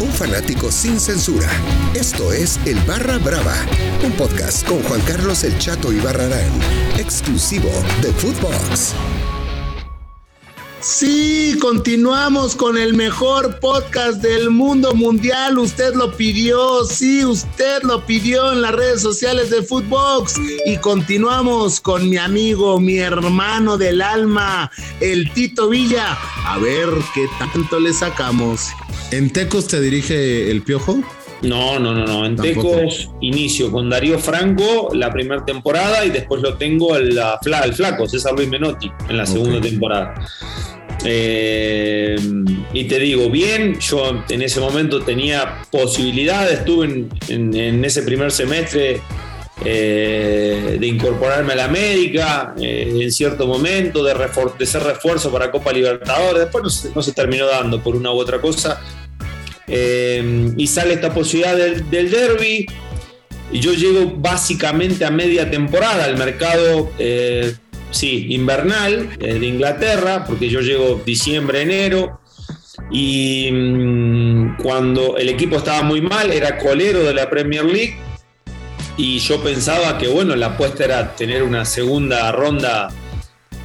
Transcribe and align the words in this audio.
un 0.00 0.10
fanático 0.10 0.70
sin 0.70 0.98
censura. 0.98 1.48
Esto 1.94 2.32
es 2.32 2.58
El 2.66 2.78
Barra 2.80 3.18
Brava, 3.18 3.54
un 4.04 4.12
podcast 4.12 4.66
con 4.66 4.82
Juan 4.82 5.00
Carlos 5.02 5.44
El 5.44 5.56
Chato 5.58 5.92
y 5.92 6.00
Barrarán, 6.00 6.50
exclusivo 6.98 7.70
de 8.02 8.12
Footbox. 8.12 8.94
Sí, 10.80 11.56
continuamos 11.62 12.54
con 12.54 12.76
el 12.76 12.92
mejor 12.92 13.58
podcast 13.58 14.20
del 14.20 14.50
mundo 14.50 14.94
mundial. 14.94 15.58
Usted 15.58 15.94
lo 15.94 16.14
pidió, 16.14 16.84
sí, 16.84 17.24
usted 17.24 17.82
lo 17.84 18.04
pidió 18.04 18.52
en 18.52 18.60
las 18.60 18.72
redes 18.72 19.00
sociales 19.00 19.48
de 19.48 19.62
Footbox. 19.62 20.34
Y 20.66 20.76
continuamos 20.76 21.80
con 21.80 22.10
mi 22.10 22.18
amigo, 22.18 22.78
mi 22.80 22.98
hermano 22.98 23.78
del 23.78 24.02
alma, 24.02 24.70
el 25.00 25.32
Tito 25.32 25.70
Villa. 25.70 26.18
A 26.44 26.58
ver 26.58 26.90
qué 27.14 27.26
tanto 27.38 27.80
le 27.80 27.94
sacamos. 27.94 28.68
¿En 29.16 29.30
Tecos 29.30 29.68
te 29.68 29.80
dirige 29.80 30.50
el 30.50 30.62
piojo? 30.62 30.98
No, 31.42 31.78
no, 31.78 31.94
no, 31.94 32.04
no. 32.04 32.26
En 32.26 32.34
Tecos 32.34 33.10
inicio 33.20 33.70
con 33.70 33.88
Darío 33.88 34.18
Franco 34.18 34.90
la 34.92 35.12
primera 35.12 35.44
temporada 35.44 36.04
y 36.04 36.10
después 36.10 36.42
lo 36.42 36.56
tengo 36.56 36.96
el 36.96 37.16
flaco, 37.74 38.08
César 38.08 38.32
Luis 38.32 38.48
Menotti, 38.48 38.90
en 39.08 39.16
la 39.16 39.24
segunda 39.24 39.60
temporada. 39.60 40.14
Eh, 41.04 42.16
y 42.72 42.84
te 42.84 42.98
digo, 42.98 43.30
bien, 43.30 43.78
yo 43.78 44.24
en 44.28 44.42
ese 44.42 44.58
momento 44.58 45.02
tenía 45.02 45.62
posibilidades, 45.70 46.60
estuve 46.60 47.06
en, 47.28 47.84
ese 47.84 48.02
primer 48.02 48.32
semestre 48.32 49.00
eh, 49.64 50.76
de 50.80 50.86
incorporarme 50.86 51.52
a 51.52 51.56
la 51.56 51.64
América 51.66 52.54
eh, 52.60 52.98
en 53.00 53.12
cierto 53.12 53.46
momento, 53.46 54.02
de, 54.02 54.66
ser 54.66 54.82
refuerzo 54.82 55.30
para 55.30 55.52
Copa 55.52 55.72
Libertadores, 55.72 56.40
después 56.50 56.90
no 56.92 57.02
se, 57.02 57.12
terminó 57.12 57.46
dando 57.46 57.80
por 57.80 57.94
una 57.94 58.10
u 58.10 58.16
otra 58.16 58.40
cosa. 58.40 58.80
Y 59.66 60.66
sale 60.66 60.94
esta 60.94 61.12
posibilidad 61.12 61.56
del, 61.56 61.88
del 61.90 62.10
derby. 62.10 62.66
Yo 63.52 63.72
llego 63.72 64.12
básicamente 64.16 65.04
a 65.04 65.10
media 65.10 65.50
temporada 65.50 66.04
al 66.04 66.16
mercado 66.16 66.90
sí, 67.94 68.26
invernal 68.30 69.10
eh, 69.20 69.38
de 69.38 69.46
Inglaterra, 69.46 70.24
porque 70.26 70.48
yo 70.48 70.60
llego 70.60 71.00
diciembre, 71.04 71.62
enero, 71.62 72.20
y 72.90 73.50
mm, 73.50 74.56
cuando 74.62 75.16
el 75.16 75.28
equipo 75.28 75.56
estaba 75.56 75.82
muy 75.82 76.00
mal, 76.00 76.32
era 76.32 76.58
colero 76.58 77.04
de 77.04 77.14
la 77.14 77.30
Premier 77.30 77.64
League, 77.64 77.96
y 78.96 79.18
yo 79.18 79.42
pensaba 79.42 79.98
que, 79.98 80.08
bueno, 80.08 80.36
la 80.36 80.46
apuesta 80.46 80.84
era 80.84 81.16
tener 81.16 81.42
una 81.42 81.64
segunda 81.64 82.30
ronda 82.32 82.92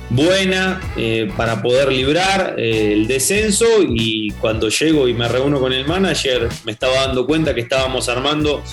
buena 0.10 0.82
eh, 0.98 1.32
para 1.38 1.62
poder 1.62 1.92
librar 1.92 2.56
eh, 2.58 2.94
el 2.94 3.08
descenso 3.08 3.66
y 3.88 4.32
cuando 4.42 4.70
llego 4.70 5.08
y 5.08 5.14
me 5.14 5.28
reúno 5.28 5.60
con 5.60 5.72
el 5.72 5.86
manager 5.86 6.50
me 6.66 6.72
estaba 6.72 7.06
dando 7.06 7.28
cuenta 7.28 7.54
que 7.54 7.62
estábamos 7.62 8.10
armando 8.10 8.64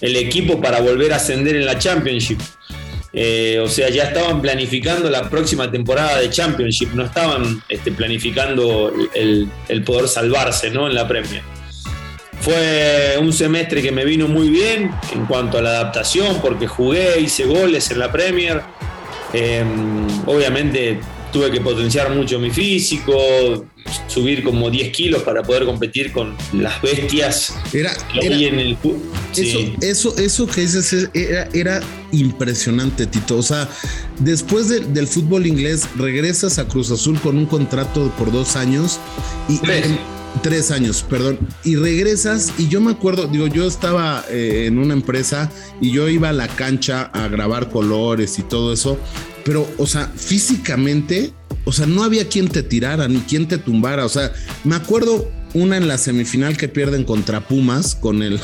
el 0.00 0.16
equipo 0.16 0.60
para 0.60 0.80
volver 0.80 1.12
a 1.12 1.16
ascender 1.16 1.56
en 1.56 1.64
la 1.64 1.78
Championship. 1.78 2.38
Eh, 3.14 3.60
o 3.62 3.68
sea, 3.68 3.90
ya 3.90 4.04
estaban 4.04 4.40
planificando 4.40 5.10
la 5.10 5.28
próxima 5.28 5.70
temporada 5.70 6.18
de 6.18 6.30
Championship, 6.30 6.94
no 6.94 7.04
estaban 7.04 7.62
este, 7.68 7.92
planificando 7.92 8.92
el, 9.14 9.48
poder 9.84 10.08
salvarse 10.08 10.70
¿no? 10.70 10.86
en 10.86 10.94
la 10.94 11.06
Premier. 11.06 11.42
Fue 12.40 13.16
un 13.20 13.32
semestre 13.32 13.82
que 13.82 13.92
me 13.92 14.04
vino 14.04 14.26
muy 14.28 14.48
bien 14.48 14.90
en 15.12 15.26
cuanto 15.26 15.58
a 15.58 15.62
la 15.62 15.70
adaptación, 15.70 16.40
porque 16.40 16.66
jugué, 16.66 17.20
hice 17.20 17.44
goles 17.44 17.90
en 17.90 17.98
la 18.00 18.10
Premier. 18.10 18.62
Em, 19.32 20.06
obviamente 20.26 21.00
tuve 21.32 21.50
que 21.50 21.60
potenciar 21.60 22.14
mucho 22.14 22.38
mi 22.38 22.50
físico, 22.50 23.14
subir 24.06 24.44
como 24.44 24.70
10 24.70 24.92
kilos 24.92 25.22
para 25.22 25.42
poder 25.42 25.64
competir 25.64 26.12
con 26.12 26.36
las 26.52 26.80
bestias 26.82 27.54
era, 27.72 27.92
en 28.20 28.58
el 28.58 28.76
eso, 29.80 30.14
eso, 30.18 30.46
que 30.46 30.60
dices 30.60 31.08
era, 31.14 31.48
era, 31.54 31.80
impresionante, 32.12 33.06
Tito. 33.06 33.38
O 33.38 33.42
sea, 33.42 33.68
después 34.18 34.68
del 34.68 35.06
fútbol 35.06 35.46
inglés, 35.46 35.88
regresas 35.96 36.58
a 36.58 36.68
Cruz 36.68 36.90
Azul 36.90 37.18
con 37.20 37.38
un 37.38 37.46
contrato 37.46 38.12
por 38.18 38.30
dos 38.30 38.56
años 38.56 39.00
y. 39.48 39.58
Tres. 39.58 39.86
Años, 40.70 41.04
perdón. 41.08 41.38
Y 41.64 41.76
regresas, 41.76 42.52
y 42.58 42.68
yo 42.68 42.80
me 42.80 42.90
acuerdo, 42.90 43.26
digo, 43.26 43.46
yo 43.46 43.66
estaba 43.66 44.24
eh, 44.28 44.64
en 44.66 44.78
una 44.78 44.92
empresa 44.92 45.50
y 45.80 45.92
yo 45.92 46.08
iba 46.08 46.30
a 46.30 46.32
la 46.32 46.48
cancha 46.48 47.10
a 47.12 47.28
grabar 47.28 47.70
colores 47.70 48.38
y 48.38 48.42
todo 48.42 48.72
eso, 48.72 48.98
pero, 49.44 49.68
o 49.78 49.86
sea, 49.86 50.10
físicamente, 50.14 51.32
o 51.64 51.72
sea, 51.72 51.86
no 51.86 52.02
había 52.02 52.28
quien 52.28 52.48
te 52.48 52.62
tirara 52.62 53.08
ni 53.08 53.20
quien 53.20 53.48
te 53.48 53.58
tumbara. 53.58 54.04
O 54.04 54.08
sea, 54.08 54.32
me 54.64 54.74
acuerdo 54.74 55.28
una 55.54 55.76
en 55.76 55.88
la 55.88 55.98
semifinal 55.98 56.56
que 56.56 56.68
pierden 56.68 57.04
contra 57.04 57.40
Pumas 57.40 57.94
con 57.94 58.22
el, 58.22 58.40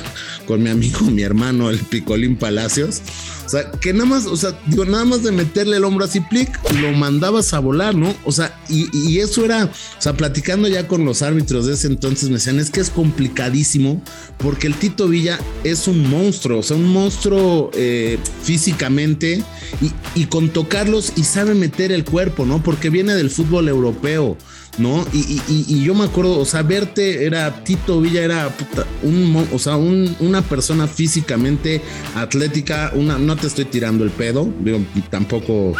con 0.46 0.62
mi 0.62 0.70
amigo, 0.70 1.00
mi 1.10 1.22
hermano, 1.22 1.70
el 1.70 1.78
Picolín 1.78 2.36
Palacios. 2.36 3.02
O 3.48 3.50
sea, 3.50 3.70
que 3.70 3.94
nada 3.94 4.04
más, 4.04 4.26
o 4.26 4.36
sea, 4.36 4.58
digo, 4.66 4.84
nada 4.84 5.06
más 5.06 5.22
de 5.22 5.32
meterle 5.32 5.78
el 5.78 5.84
hombro 5.84 6.04
así, 6.04 6.20
plic, 6.20 6.50
lo 6.82 6.92
mandabas 6.92 7.54
a 7.54 7.60
volar, 7.60 7.94
¿no? 7.94 8.14
O 8.26 8.30
sea, 8.30 8.54
y, 8.68 9.18
eso 9.20 9.42
era, 9.42 9.64
o 9.64 10.02
sea, 10.02 10.12
platicando 10.14 10.68
ya 10.68 10.86
con 10.86 11.06
los 11.06 11.22
árbitros 11.22 11.64
de 11.64 11.72
ese 11.72 11.86
entonces, 11.86 12.28
me 12.28 12.34
decían, 12.34 12.58
es 12.58 12.70
que 12.70 12.80
es 12.80 12.90
complicadísimo 12.90 14.02
porque 14.36 14.66
el 14.66 14.74
Tito 14.74 15.08
Villa 15.08 15.38
es 15.64 15.88
un 15.88 16.10
monstruo, 16.10 16.58
o 16.58 16.62
sea, 16.62 16.76
un 16.76 16.88
monstruo 16.92 17.70
eh, 17.72 18.18
físicamente 18.42 19.42
y, 19.80 20.20
y 20.20 20.26
con 20.26 20.50
tocarlos 20.50 21.14
y 21.16 21.24
sabe 21.24 21.54
meter 21.54 21.90
el 21.90 22.04
cuerpo, 22.04 22.44
¿no? 22.44 22.62
Porque 22.62 22.90
viene 22.90 23.14
del 23.14 23.30
fútbol 23.30 23.68
europeo. 23.68 24.36
¿No? 24.78 25.06
Y, 25.12 25.82
yo 25.82 25.94
me 25.94 26.04
acuerdo, 26.04 26.38
o 26.38 26.44
sea, 26.44 26.62
verte 26.62 27.24
era 27.24 27.64
Tito 27.64 28.00
Villa, 28.00 28.22
era 28.22 28.54
un, 29.02 29.48
o 29.52 29.58
sea, 29.58 29.76
una 29.76 30.42
persona 30.42 30.86
físicamente 30.86 31.82
atlética, 32.14 32.92
una, 32.94 33.18
no 33.18 33.36
te 33.36 33.46
estoy 33.46 33.64
tirando 33.64 34.04
el 34.04 34.10
pedo, 34.10 34.48
digo, 34.60 34.80
tampoco 35.10 35.74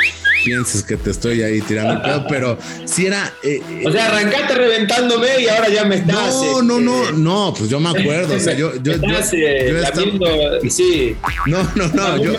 pienses 0.49 0.83
que 0.83 0.97
te 0.97 1.11
estoy 1.11 1.43
ahí 1.43 1.61
tirando 1.61 1.93
el 1.93 2.01
pedo, 2.01 2.27
pero 2.27 2.59
si 2.87 3.05
era. 3.05 3.35
Eh, 3.43 3.61
o 3.85 3.93
sea, 3.93 4.07
arrancaste 4.07 4.55
reventándome 4.55 5.43
y 5.43 5.49
ahora 5.49 5.69
ya 5.69 5.85
me 5.85 5.97
estás. 5.97 6.35
No, 6.35 6.63
no, 6.63 6.81
no, 6.81 7.03
este, 7.03 7.19
no, 7.19 7.55
pues 7.57 7.69
yo 7.69 7.79
me 7.81 7.91
acuerdo. 7.91 8.35
O 8.35 8.41
sea, 8.41 8.55
yo. 8.55 8.73
yo, 8.83 8.93
estás, 8.93 9.31
yo, 9.33 10.71
sí. 10.71 11.15
No, 11.47 11.63
no, 11.75 11.89
no. 11.89 12.25
Yo, 12.25 12.33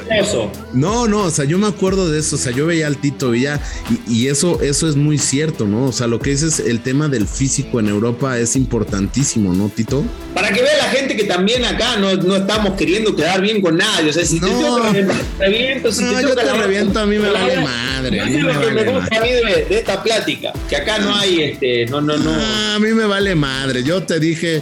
no, 0.74 1.08
no, 1.08 1.22
o 1.26 1.30
sea, 1.30 1.46
yo 1.46 1.60
me 1.60 1.68
acuerdo 1.68 2.10
de 2.10 2.20
eso. 2.20 2.36
O 2.36 2.40
sea, 2.40 2.52
yo 2.52 2.66
veía 2.66 2.88
al 2.88 2.98
Tito 2.98 3.30
Villa 3.30 3.60
y, 4.08 4.22
y, 4.22 4.28
eso, 4.28 4.60
eso 4.62 4.90
es 4.90 4.96
muy 4.96 5.20
cierto, 5.20 5.68
¿no? 5.68 5.86
O 5.86 5.92
sea, 5.92 6.08
lo 6.08 6.20
que 6.20 6.32
dices, 6.32 6.60
el 6.60 6.82
tema 6.82 7.10
del 7.10 7.28
físico 7.28 7.80
en 7.80 7.90
Europa 7.90 8.40
es 8.40 8.56
importantísimo, 8.56 9.54
¿no, 9.54 9.70
Tito? 9.70 10.04
Para 10.34 10.52
que 10.52 10.64
vea 10.64 10.78
la 10.78 10.90
gente 10.90 11.16
que 11.16 11.26
también 11.26 11.64
acá 11.64 11.98
no, 11.98 12.16
no 12.16 12.38
estamos 12.38 12.74
queriendo 12.74 13.16
quedar 13.16 13.40
bien 13.40 13.62
con 13.62 13.78
nadie. 13.78 14.10
O 14.10 14.14
sea, 14.14 14.26
si 14.26 14.40
no, 14.40 14.82
te 14.92 15.06
reviento, 15.38 15.92
si 15.92 16.04
no, 16.04 16.16
te 16.16 16.22
yo 16.24 16.36
te 16.36 16.54
reviento, 16.54 17.00
a 17.00 17.06
mí 17.06 17.20
me 17.20 17.30
vale 17.30 17.58
más 17.62 17.99
madre. 18.02 18.18
es 18.18 18.44
lo 18.44 18.60
que 18.60 18.72
me 18.72 18.84
gusta 18.84 19.18
a 19.18 19.22
mí 19.22 19.30
de, 19.30 19.68
esta 19.70 20.04
plática, 20.04 20.54
que 20.68 20.76
acá 20.76 21.00
no 21.00 21.16
hay, 21.16 21.42
este, 21.42 21.86
no, 21.86 22.02
no, 22.02 22.18
no. 22.18 22.32
Ah, 22.32 22.76
a 22.76 22.80
mí 22.80 22.90
me 22.94 23.06
vale 23.06 23.36
madre. 23.36 23.84
Yo 23.84 24.04
te 24.04 24.20
dije, 24.20 24.62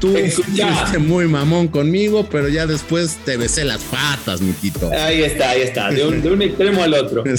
tú 0.00 0.14
fuiste 0.16 0.98
muy 0.98 1.26
mamón 1.26 1.68
conmigo, 1.68 2.28
pero 2.30 2.48
ya 2.48 2.66
después 2.66 3.18
te 3.24 3.36
besé 3.36 3.64
las 3.64 3.82
patas, 3.82 4.40
Miquito. 4.40 4.90
Ahí 4.92 5.22
está, 5.22 5.50
ahí 5.50 5.62
está, 5.62 5.90
de 5.90 6.06
un, 6.06 6.42
extremo 6.42 6.82
al 6.82 6.94
otro. 6.94 7.24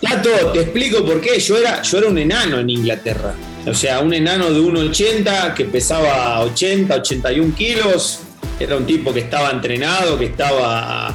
Tato, 0.00 0.30
te 0.52 0.60
explico 0.60 1.04
por 1.04 1.20
qué. 1.20 1.38
Yo 1.40 1.56
era, 1.56 1.80
yo 1.80 1.98
era 1.98 2.08
un 2.08 2.18
enano 2.18 2.58
en 2.58 2.68
Inglaterra. 2.68 3.34
O 3.66 3.72
sea, 3.72 4.00
un 4.00 4.12
enano 4.12 4.50
de 4.50 4.60
1,80 4.60 5.54
que 5.54 5.64
pesaba 5.64 6.40
80, 6.40 6.94
81 6.94 7.54
kilos. 7.54 8.20
Era 8.60 8.76
un 8.76 8.84
tipo 8.84 9.12
que 9.12 9.20
estaba 9.20 9.50
entrenado, 9.50 10.18
que 10.18 10.26
estaba 10.26 11.14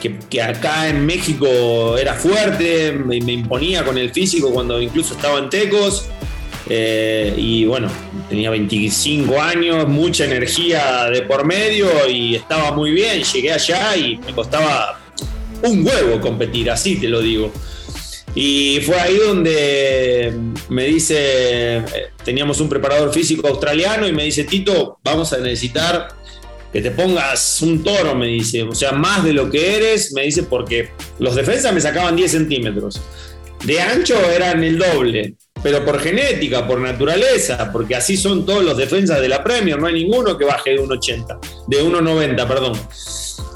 que, 0.00 0.42
acá 0.42 0.88
en 0.88 1.04
México 1.04 1.96
era 1.96 2.14
fuerte, 2.14 2.92
me, 2.92 3.16
imponía 3.16 3.84
con 3.84 3.98
el 3.98 4.10
físico 4.10 4.50
cuando 4.50 4.80
incluso 4.80 5.14
estaba 5.14 5.38
en 5.38 5.50
Tecos. 5.50 6.06
Eh, 6.68 7.32
y 7.36 7.64
bueno, 7.64 7.88
tenía 8.28 8.50
25 8.50 9.40
años, 9.40 9.86
mucha 9.86 10.24
energía 10.24 11.04
de 11.10 11.22
por 11.22 11.44
medio 11.44 11.88
y 12.08 12.34
estaba 12.34 12.72
muy 12.72 12.90
bien. 12.92 13.22
Llegué 13.22 13.52
allá 13.52 13.96
y 13.96 14.18
me 14.18 14.32
costaba 14.32 15.00
un 15.62 15.86
huevo 15.86 16.20
competir, 16.20 16.70
así 16.70 16.96
te 16.96 17.08
lo 17.08 17.20
digo. 17.20 17.52
Y 18.34 18.80
fue 18.84 19.00
ahí 19.00 19.16
donde 19.16 20.34
me 20.68 20.84
dice, 20.84 21.78
eh, 21.78 21.84
teníamos 22.22 22.60
un 22.60 22.68
preparador 22.68 23.12
físico 23.12 23.48
australiano 23.48 24.06
y 24.06 24.12
me 24.12 24.24
dice, 24.24 24.44
Tito, 24.44 24.98
vamos 25.02 25.32
a 25.32 25.38
necesitar 25.38 26.08
que 26.76 26.82
te 26.82 26.90
pongas 26.90 27.62
un 27.62 27.82
toro, 27.82 28.14
me 28.14 28.26
dice, 28.26 28.62
o 28.62 28.74
sea, 28.74 28.92
más 28.92 29.24
de 29.24 29.32
lo 29.32 29.48
que 29.48 29.76
eres, 29.76 30.12
me 30.12 30.24
dice, 30.24 30.42
porque 30.42 30.90
los 31.18 31.34
defensas 31.34 31.72
me 31.72 31.80
sacaban 31.80 32.14
10 32.14 32.30
centímetros. 32.30 33.00
De 33.64 33.80
ancho 33.80 34.14
eran 34.30 34.62
el 34.62 34.76
doble, 34.76 35.36
pero 35.62 35.82
por 35.86 35.98
genética, 35.98 36.66
por 36.66 36.78
naturaleza, 36.78 37.72
porque 37.72 37.96
así 37.96 38.18
son 38.18 38.44
todos 38.44 38.62
los 38.62 38.76
defensas 38.76 39.22
de 39.22 39.28
la 39.30 39.42
Premier, 39.42 39.80
no 39.80 39.86
hay 39.86 39.94
ninguno 39.94 40.36
que 40.36 40.44
baje 40.44 40.72
de 40.72 40.80
1,80, 40.82 41.38
de 41.66 41.82
1,90, 41.82 42.46
perdón. 42.46 42.78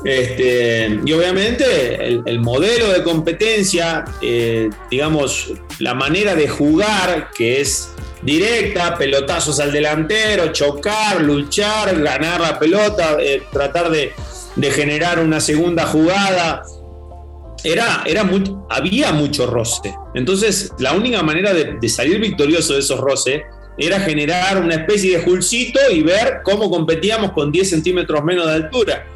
Este, 0.03 0.99
y 1.05 1.13
obviamente 1.13 2.23
el, 2.25 2.41
modelo 2.41 2.89
de 2.89 3.03
competencia, 3.03 4.07
eh, 4.23 4.71
digamos, 4.91 5.53
la 5.79 5.93
manera 5.93 6.35
de 6.35 6.49
jugar, 6.49 7.29
que 7.37 7.61
es 7.61 7.91
directa, 8.23 8.97
pelotazos 8.97 9.61
al 9.61 9.73
delantero, 9.73 10.53
chocar, 10.53 11.23
luchar, 11.23 12.01
ganar 12.01 12.41
la 12.41 12.59
pelota, 12.59 13.17
eh, 13.21 13.43
tratar 13.53 13.91
de, 13.91 14.13
generar 14.73 15.21
una 15.21 15.41
segunda 15.41 15.87
jugada. 15.87 16.63
Era, 17.63 18.03
era 18.07 18.29
había 18.69 19.13
mucho 19.13 19.47
roce. 19.47 19.95
Entonces, 20.15 20.73
la 20.79 20.93
única 20.93 21.23
manera 21.23 21.53
de, 21.53 21.89
salir 21.89 22.21
victorioso 22.21 22.75
de 22.75 22.81
esos 22.81 23.01
roces 23.01 23.43
era 23.79 24.01
generar 24.01 24.63
una 24.63 24.75
especie 24.75 25.17
de 25.17 25.25
julcito 25.25 25.81
y 25.91 26.03
ver 26.03 26.41
cómo 26.43 26.71
competíamos 26.71 27.33
con 27.33 27.51
10 27.51 27.71
centímetros 27.71 28.23
menos 28.25 28.47
de 28.47 28.53
altura. 28.53 29.07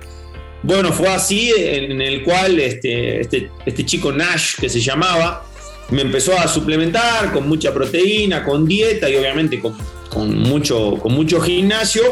Bueno, 0.63 0.93
fue 0.93 1.09
así 1.09 1.53
en 1.55 2.01
el 2.01 2.23
cual 2.23 2.59
este, 2.59 3.21
este, 3.21 3.51
este 3.67 3.85
chico 3.85 4.11
Nash, 4.11 4.57
que 4.59 4.71
se 4.71 4.81
llamaba, 4.81 5.45
me 5.91 6.03
empezó 6.03 6.37
a 6.39 6.49
suplementar 6.49 7.33
con 7.33 7.49
mucha 7.49 7.73
proteína, 7.73 8.45
con 8.45 8.67
dieta 8.67 9.09
y 9.09 9.17
obviamente 9.17 9.61
con, 9.61 10.39
mucho, 10.39 10.97
con 11.01 11.13
mucho 11.13 11.41
gimnasio 11.41 12.03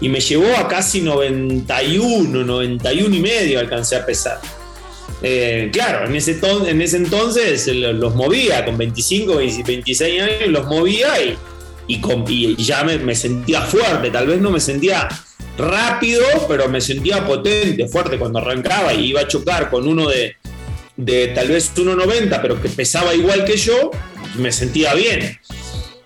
y 0.00 0.08
me 0.08 0.20
llevó 0.20 0.56
a 0.56 0.66
casi 0.66 1.00
91, 1.02 2.44
91 2.44 3.14
y 3.14 3.20
medio 3.20 3.60
alcancé 3.60 3.96
a 3.96 4.06
pesar. 4.06 4.40
Eh, 5.22 5.68
claro, 5.72 6.06
en 6.06 6.16
ese, 6.16 6.40
en 6.66 6.80
ese 6.80 6.96
entonces 6.96 7.66
los 7.66 8.14
movía, 8.14 8.64
con 8.64 8.78
25, 8.78 9.36
26 9.36 10.22
años 10.22 10.48
los 10.48 10.66
movía 10.66 11.08
y, 11.22 11.36
y, 11.86 12.56
ya 12.62 12.84
me, 12.84 13.14
sentía 13.14 13.60
fuerte, 13.62 14.10
tal 14.10 14.26
vez 14.26 14.40
no 14.40 14.50
me 14.50 14.60
sentía 14.60 15.08
rápido, 15.58 16.24
pero 16.48 16.68
me 16.68 16.80
sentía 16.80 17.26
potente, 17.26 17.86
fuerte 17.88 18.18
cuando 18.18 18.38
arrancaba 18.38 18.94
y 18.94 19.06
iba 19.06 19.20
a 19.20 19.28
chocar 19.28 19.68
con 19.68 19.86
uno 19.86 20.08
de, 20.08 20.36
de 21.00 21.28
tal 21.28 21.48
vez 21.48 21.72
1,90, 21.74 22.40
pero 22.42 22.60
que 22.60 22.68
pesaba 22.68 23.14
igual 23.14 23.44
que 23.44 23.56
yo, 23.56 23.90
me 24.36 24.52
sentía 24.52 24.94
bien. 24.94 25.38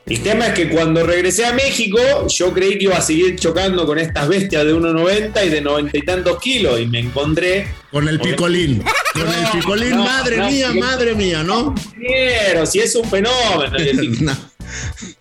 El 0.06 0.23
tema 0.23 0.49
es 0.49 0.52
que 0.55 0.69
cuando 0.69 1.02
regresé 1.05 1.46
a 1.46 1.55
México, 1.55 1.99
yo 2.29 2.52
creí 2.52 2.79
que 2.79 2.85
iba 2.85 2.96
a 2.96 3.00
seguir 3.00 3.37
chocando 3.37 3.87
con 3.87 3.99
estas 3.99 4.29
bestias 4.29 4.64
de 4.67 4.75
1,90 4.75 5.46
y 5.46 5.49
de 5.49 5.61
90 5.62 5.96
y 5.96 6.02
tantos 6.02 6.38
kilos, 6.41 6.79
y 6.79 6.87
me 6.87 7.00
encontré. 7.00 7.67
Con 7.91 8.06
el 8.06 8.20
picolín. 8.20 8.85
Con 9.14 9.23
el 9.23 9.50
picolín, 9.50 9.96
madre 10.05 10.43
mía, 10.50 10.73
madre 10.75 11.14
mía, 11.14 11.43
¿no? 11.43 11.75
Quiero, 11.97 12.67
si 12.67 12.81
es 12.81 12.94
un 12.94 13.08
fenómeno. 13.08 13.73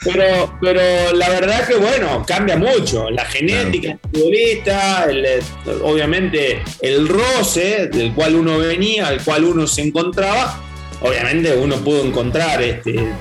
Pero, 0.03 0.57
pero 0.61 1.13
la 1.13 1.29
verdad 1.29 1.67
que 1.67 1.75
bueno, 1.75 2.23
cambia 2.27 2.57
mucho. 2.57 3.09
La 3.09 3.25
genética 3.25 3.97
futbolista, 4.01 5.07
eh, 5.09 5.41
obviamente 5.83 6.61
el 6.81 7.07
roce 7.07 7.87
del 7.87 8.13
cual 8.13 8.35
uno 8.35 8.57
venía, 8.57 9.07
al 9.07 9.23
cual 9.23 9.45
uno 9.45 9.67
se 9.67 9.81
encontraba, 9.81 10.61
obviamente 11.01 11.55
uno 11.55 11.77
pudo 11.77 12.03
encontrar 12.03 12.61
este, 12.61 13.13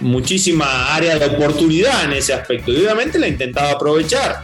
muchísima 0.00 0.94
área 0.94 1.18
de 1.18 1.26
oportunidad 1.26 2.04
en 2.04 2.12
ese 2.12 2.34
aspecto 2.34 2.72
y 2.72 2.76
obviamente 2.76 3.18
la 3.18 3.28
intentaba 3.28 3.72
aprovechar. 3.72 4.42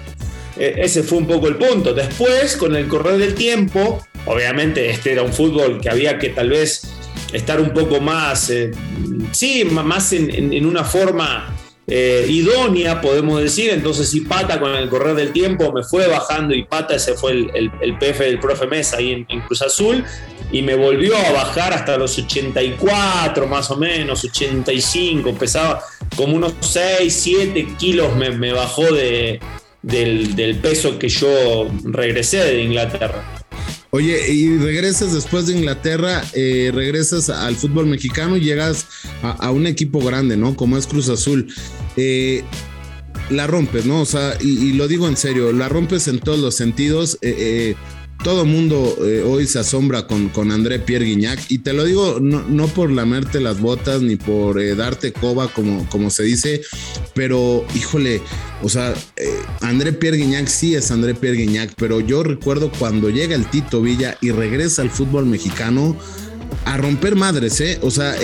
E, 0.56 0.74
ese 0.78 1.02
fue 1.02 1.18
un 1.18 1.26
poco 1.26 1.48
el 1.48 1.56
punto. 1.56 1.94
Después, 1.94 2.56
con 2.56 2.74
el 2.76 2.88
correr 2.88 3.18
del 3.18 3.34
tiempo, 3.34 4.04
obviamente 4.26 4.90
este 4.90 5.12
era 5.12 5.22
un 5.22 5.32
fútbol 5.32 5.80
que 5.80 5.90
había 5.90 6.18
que 6.18 6.30
tal 6.30 6.50
vez 6.50 6.82
estar 7.32 7.60
un 7.60 7.70
poco 7.70 8.00
más, 8.00 8.50
eh, 8.50 8.70
sí, 9.32 9.64
más 9.64 10.12
en, 10.12 10.64
una 10.66 10.84
forma 10.84 11.54
eh, 11.86 12.26
idónea, 12.28 13.00
podemos 13.00 13.40
decir. 13.40 13.70
Entonces, 13.70 14.10
si 14.10 14.20
Pata 14.20 14.58
con 14.60 14.74
el 14.74 14.88
correr 14.88 15.14
del 15.14 15.32
tiempo 15.32 15.72
me 15.72 15.82
fue 15.82 16.06
bajando 16.06 16.54
y 16.54 16.64
Pata, 16.64 16.94
ese 16.94 17.14
fue 17.14 17.32
el, 17.32 17.70
el, 17.80 17.98
PF 17.98 18.20
del 18.24 18.40
profe 18.40 18.66
Mesa 18.66 18.98
ahí 18.98 19.26
en, 19.28 19.40
Cruz 19.42 19.62
Azul, 19.62 20.04
y 20.50 20.62
me 20.62 20.74
volvió 20.74 21.16
a 21.16 21.32
bajar 21.32 21.72
hasta 21.74 21.96
los 21.98 22.18
84 22.18 23.46
más 23.46 23.70
o 23.70 23.76
menos, 23.76 24.24
85, 24.24 25.34
pesaba 25.34 25.82
como 26.16 26.36
unos 26.36 26.54
6, 26.60 27.12
7 27.12 27.68
kilos 27.78 28.16
me, 28.16 28.52
bajó 28.52 28.84
de, 28.92 29.40
del, 29.82 30.34
del 30.34 30.56
peso 30.56 30.98
que 30.98 31.08
yo 31.08 31.68
regresé 31.84 32.38
de 32.44 32.62
Inglaterra. 32.62 33.37
Oye, 33.90 34.32
y 34.32 34.58
regresas 34.58 35.14
después 35.14 35.46
de 35.46 35.56
Inglaterra, 35.56 36.22
eh, 36.34 36.70
regresas 36.74 37.30
al 37.30 37.56
fútbol 37.56 37.86
mexicano 37.86 38.36
y 38.36 38.40
llegas 38.40 38.86
a, 39.22 39.50
un 39.50 39.66
equipo 39.66 40.00
grande, 40.00 40.36
¿no? 40.36 40.56
Como 40.56 40.76
es 40.76 40.86
Cruz 40.86 41.08
Azul. 41.08 41.48
Eh, 41.96 42.44
la 43.30 43.46
rompes, 43.46 43.86
¿no? 43.86 44.02
O 44.02 44.06
sea, 44.06 44.36
y, 44.40 44.74
lo 44.74 44.88
digo 44.88 45.08
en 45.08 45.16
serio, 45.16 45.52
la 45.52 45.70
rompes 45.70 46.06
en 46.08 46.18
todos 46.18 46.38
los 46.38 46.54
sentidos. 46.54 47.18
Eh, 47.22 47.76
todo 48.22 48.44
mundo 48.44 48.96
eh, 49.04 49.22
hoy 49.22 49.46
se 49.46 49.60
asombra 49.60 50.06
con, 50.06 50.28
con 50.28 50.50
André 50.50 50.80
Pierre 50.80 51.04
Guignac 51.04 51.38
y 51.50 51.58
te 51.58 51.72
lo 51.72 51.84
digo 51.84 52.18
no, 52.20 52.42
no 52.48 52.66
por 52.66 52.90
lamerte 52.90 53.40
las 53.40 53.60
botas 53.60 54.02
ni 54.02 54.16
por 54.16 54.60
eh, 54.60 54.74
darte 54.74 55.12
coba 55.12 55.48
como, 55.48 55.88
como 55.88 56.10
se 56.10 56.24
dice, 56.24 56.62
pero 57.14 57.64
híjole, 57.74 58.20
o 58.62 58.68
sea, 58.68 58.92
eh, 59.16 59.30
André 59.60 59.92
Pierre 59.92 60.18
Guignac 60.18 60.48
sí 60.48 60.74
es 60.74 60.90
André 60.90 61.14
Pierre 61.14 61.38
Guignac, 61.38 61.74
pero 61.76 62.00
yo 62.00 62.22
recuerdo 62.22 62.72
cuando 62.78 63.08
llega 63.08 63.36
el 63.36 63.48
Tito 63.48 63.82
Villa 63.82 64.18
y 64.20 64.30
regresa 64.30 64.82
al 64.82 64.90
fútbol 64.90 65.26
mexicano 65.26 65.96
a 66.64 66.76
romper 66.76 67.14
madres, 67.14 67.60
¿eh? 67.60 67.78
O 67.82 67.90
sea, 67.90 68.16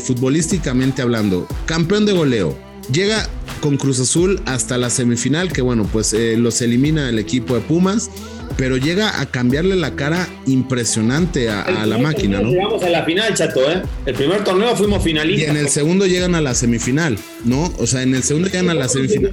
futbolísticamente 0.00 1.02
hablando, 1.02 1.46
campeón 1.66 2.06
de 2.06 2.12
goleo, 2.12 2.56
llega 2.92 3.28
con 3.60 3.76
Cruz 3.76 4.00
Azul 4.00 4.40
hasta 4.46 4.78
la 4.78 4.90
semifinal, 4.90 5.52
que 5.52 5.62
bueno, 5.62 5.88
pues 5.90 6.14
los 6.36 6.60
elimina 6.62 7.08
el 7.08 7.18
equipo 7.18 7.54
de 7.54 7.60
Pumas 7.60 8.10
pero 8.56 8.76
llega 8.76 9.20
a 9.20 9.26
cambiarle 9.26 9.76
la 9.76 9.94
cara 9.94 10.28
impresionante 10.46 11.48
a, 11.48 11.86
la 11.86 11.98
máquina, 11.98 12.40
¿no? 12.40 12.50
Llegamos 12.50 12.82
a 12.82 12.90
la 12.90 13.04
final, 13.04 13.34
chato, 13.34 13.70
¿eh? 13.70 13.82
El 14.06 14.14
primer 14.14 14.44
torneo 14.44 14.76
fuimos 14.76 15.02
finalistas. 15.02 15.48
Y 15.48 15.50
en 15.50 15.56
el 15.56 15.68
segundo 15.68 16.06
llegan 16.06 16.34
a 16.34 16.40
la 16.40 16.54
semifinal, 16.54 17.18
¿no? 17.44 17.72
O 17.78 17.86
sea, 17.86 18.02
en 18.02 18.14
el 18.14 18.22
segundo 18.22 18.48
llegan 18.48 18.70
a 18.70 18.74
la 18.74 18.88
semifinal. 18.88 19.32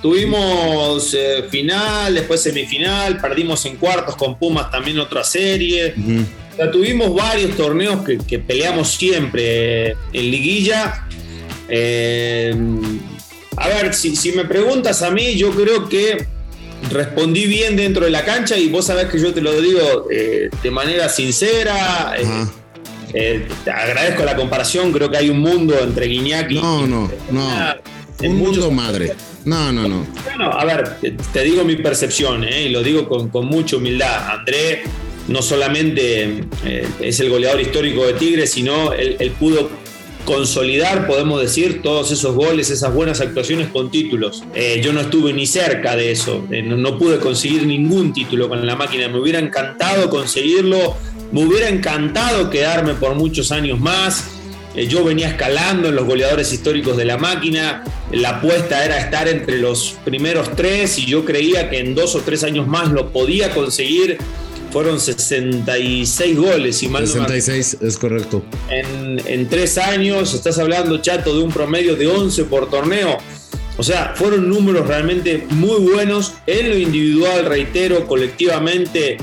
Tuvimos 0.00 1.14
eh, 1.14 1.44
final, 1.50 2.14
después 2.14 2.42
semifinal, 2.42 3.20
perdimos 3.20 3.64
en 3.66 3.76
cuartos 3.76 4.16
con 4.16 4.38
Pumas 4.38 4.70
también 4.70 4.98
otra 4.98 5.24
serie. 5.24 5.94
O 6.52 6.56
sea, 6.56 6.70
tuvimos 6.70 7.14
varios 7.14 7.56
torneos 7.56 8.04
que, 8.04 8.38
peleamos 8.38 8.88
siempre 8.88 9.90
eh, 9.90 9.96
en 10.12 10.30
liguilla. 10.30 11.06
Eh, 11.68 12.54
a 13.56 13.68
ver, 13.68 13.94
si, 13.94 14.16
si 14.16 14.32
me 14.32 14.44
preguntas 14.44 15.02
a 15.02 15.10
mí, 15.10 15.34
yo 15.36 15.50
creo 15.50 15.88
que 15.88 16.26
respondí 16.90 17.46
bien 17.46 17.76
dentro 17.76 18.04
de 18.04 18.10
la 18.10 18.24
cancha 18.24 18.56
y 18.56 18.68
vos 18.68 18.86
sabés 18.86 19.06
que 19.06 19.18
yo 19.18 19.32
te 19.32 19.40
lo 19.40 19.60
digo 19.60 20.08
eh, 20.10 20.50
de 20.62 20.70
manera 20.70 21.08
sincera. 21.08 22.14
Eh, 22.18 22.24
eh, 23.14 23.46
te 23.64 23.70
agradezco 23.70 24.24
la 24.24 24.36
comparación, 24.36 24.92
creo 24.92 25.10
que 25.10 25.18
hay 25.18 25.30
un 25.30 25.40
mundo 25.40 25.78
entre 25.80 26.06
Guiñac 26.06 26.50
y. 26.50 26.54
No, 26.54 26.86
no, 26.86 27.10
no. 27.30 27.74
Un 28.22 28.36
mundo 28.36 28.70
madre. 28.70 29.14
No, 29.44 29.72
no, 29.72 29.88
no. 29.88 30.06
Bueno, 30.24 30.52
a 30.52 30.64
ver, 30.64 30.96
te, 31.32 31.42
digo 31.42 31.64
mi 31.64 31.74
percepción, 31.76 32.44
y 32.44 32.68
lo 32.68 32.82
digo 32.82 33.08
con, 33.08 33.46
mucha 33.46 33.76
humildad. 33.76 34.38
André 34.38 34.84
no 35.26 35.42
solamente 35.42 36.44
es 37.00 37.20
el 37.20 37.28
goleador 37.28 37.60
histórico 37.60 38.06
de 38.06 38.12
Tigres, 38.14 38.52
sino 38.52 38.92
él, 38.92 39.16
él 39.18 39.32
pudo 39.32 39.81
consolidar, 40.24 41.06
podemos 41.06 41.40
decir, 41.40 41.82
todos 41.82 42.12
esos 42.12 42.34
goles, 42.34 42.70
esas 42.70 42.92
buenas 42.94 43.20
actuaciones 43.20 43.68
con 43.68 43.90
títulos. 43.90 44.44
Eh, 44.54 44.80
yo 44.82 44.92
no 44.92 45.00
estuve 45.00 45.32
ni 45.32 45.46
cerca 45.46 45.96
de 45.96 46.12
eso, 46.12 46.44
eh, 46.50 46.62
no, 46.62 46.98
pude 46.98 47.18
conseguir 47.18 47.66
ningún 47.66 48.12
título 48.12 48.48
con 48.48 48.64
la 48.64 48.76
máquina, 48.76 49.08
me 49.08 49.18
hubiera 49.18 49.38
encantado 49.38 50.08
conseguirlo, 50.08 50.96
me 51.32 51.44
hubiera 51.44 51.68
encantado 51.68 52.50
quedarme 52.50 52.94
por 52.94 53.14
muchos 53.14 53.52
años 53.52 53.80
más. 53.80 54.24
Eh, 54.74 54.86
yo 54.86 55.04
venía 55.04 55.28
escalando 55.28 55.88
en 55.88 55.96
los 55.96 56.06
goleadores 56.06 56.52
históricos 56.52 56.96
de 56.96 57.04
la 57.04 57.18
máquina, 57.18 57.84
la 58.10 58.38
apuesta 58.38 58.84
era 58.84 58.98
estar 58.98 59.28
entre 59.28 59.58
los 59.58 59.96
primeros 60.04 60.54
tres 60.56 60.98
y 60.98 61.06
yo 61.06 61.24
creía 61.24 61.68
que 61.68 61.78
en 61.78 61.94
dos 61.94 62.14
o 62.14 62.20
tres 62.20 62.42
años 62.44 62.66
más 62.66 62.90
lo 62.90 63.10
podía 63.10 63.50
conseguir 63.50 64.18
fueron 64.72 64.98
66 64.98 66.36
goles, 66.38 66.82
y 66.82 66.88
mal 66.88 67.06
66, 67.06 67.78
es 67.82 67.98
correcto. 67.98 68.42
En, 68.70 69.20
en 69.26 69.48
tres 69.48 69.76
años, 69.78 70.34
estás 70.34 70.58
hablando, 70.58 71.00
chato, 71.02 71.36
de 71.36 71.42
un 71.42 71.52
promedio 71.52 71.94
de 71.94 72.06
11 72.06 72.44
por 72.44 72.70
torneo. 72.70 73.18
O 73.76 73.82
sea, 73.82 74.14
fueron 74.16 74.48
números 74.48 74.86
realmente 74.86 75.46
muy 75.50 75.80
buenos. 75.80 76.34
En 76.46 76.70
lo 76.70 76.76
individual, 76.76 77.44
reitero, 77.46 78.06
colectivamente 78.06 79.18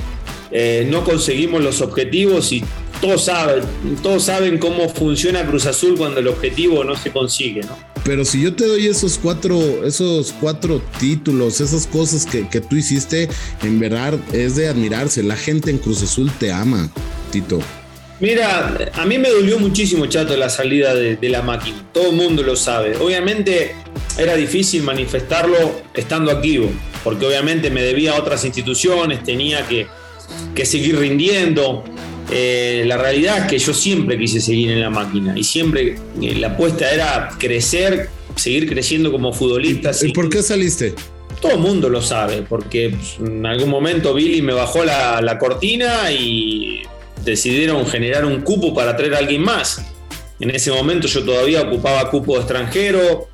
eh, 0.51 0.88
no 0.89 1.03
conseguimos 1.03 1.63
los 1.63 1.82
objetivos 1.82 2.51
y 2.51 2.63
todos 3.01 3.25
saben, 3.25 3.63
todos 4.01 4.24
saben 4.24 4.58
cómo 4.58 4.89
funciona 4.89 5.46
Cruz 5.46 5.65
Azul 5.65 5.96
cuando 5.98 6.20
el 6.20 6.27
objetivo 6.27 6.84
no 6.84 6.96
se 6.96 7.12
consigue, 7.12 7.62
¿no? 7.62 7.77
Pero 8.10 8.25
si 8.25 8.42
yo 8.42 8.56
te 8.56 8.66
doy 8.66 8.88
esos 8.88 9.20
cuatro, 9.22 9.86
esos 9.86 10.34
cuatro 10.42 10.82
títulos, 11.00 11.62
esas 11.62 11.86
cosas 11.86 12.25
que, 12.25 12.60
tú 12.60 12.75
hiciste, 12.75 13.30
en 13.62 13.80
verdad 13.80 14.16
es 14.34 14.56
de 14.56 14.68
admirarse. 14.68 15.22
La 15.22 15.36
gente 15.36 15.70
en 15.70 15.78
Cruz 15.78 16.01
Azul 16.01 16.32
te 16.39 16.51
ama, 16.51 16.89
Tito. 17.32 17.60
Mira, 18.20 18.89
a 18.94 19.06
mí 19.06 19.20
me 19.20 19.30
dolió 19.30 19.60
muchísimo, 19.60 20.08
Chato, 20.08 20.36
la 20.38 20.50
salida 20.50 20.96
de, 20.96 21.30
la 21.30 21.44
máquina. 21.44 21.86
Todo 21.94 22.10
el 22.10 22.16
mundo 22.16 22.42
lo 22.42 22.56
sabe. 22.56 22.98
Obviamente 22.98 23.75
era 24.18 24.36
difícil 24.36 24.82
manifestarlo 24.82 25.80
estando 25.94 26.32
activo, 26.32 26.68
porque 27.04 27.28
obviamente 27.28 27.70
me 27.70 27.84
debía 27.84 28.13
a 28.13 28.20
otras 28.20 28.44
instituciones, 28.44 29.24
tenía 29.24 29.68
que, 29.68 29.86
que 30.56 30.66
seguir 30.66 30.98
rindiendo. 30.98 31.84
Eh, 32.32 32.84
la 32.86 32.98
realidad 32.98 33.40
es 33.40 33.46
que 33.46 33.58
yo 33.58 33.74
siempre 33.74 34.18
quise 34.18 34.40
seguir 34.40 34.72
en 34.72 34.82
la 34.82 34.90
máquina 34.90 35.34
y 35.38 35.44
siempre 35.44 35.96
eh, 36.22 36.36
la 36.36 36.50
apuesta 36.50 36.92
era 36.92 37.30
crecer 37.40 38.10
seguir 38.36 38.70
creciendo 38.70 39.12
como 39.12 39.34
futbolista. 39.34 39.92
¿Y, 40.02 40.12
por 40.12 40.30
qué 40.30 40.42
saliste? 40.42 40.94
Todo 41.42 41.54
el 41.54 41.60
mundo 41.60 41.90
lo 41.90 42.02
sabe, 42.02 42.44
porque 42.48 42.90
pues, 42.90 43.18
en 43.20 43.46
algún 43.46 43.70
momento 43.70 44.14
Billy 44.14 44.42
me 44.42 44.54
bajó 44.54 44.84
la, 44.86 45.22
la 45.22 45.38
cortina 45.38 46.12
y 46.12 46.82
decidieron 47.24 47.86
generar 47.86 48.26
un 48.26 48.42
cupo 48.42 48.74
para 48.74 48.96
traer 48.96 49.16
a 49.16 49.18
alguien 49.20 49.42
más. 49.42 49.86
En 50.39 50.50
ese 50.51 50.72
momento 50.72 51.08
yo 51.08 51.24
todavía 51.24 51.62
ocupaba 51.62 52.10
cupo 52.10 52.38
extranjero, 52.38 53.27